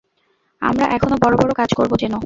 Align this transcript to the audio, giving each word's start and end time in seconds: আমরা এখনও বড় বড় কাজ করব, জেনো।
আমরা 0.61 0.85
এখনও 0.87 1.17
বড় 1.23 1.35
বড় 1.37 1.51
কাজ 1.53 1.69
করব, 1.73 1.91
জেনো। 1.95 2.19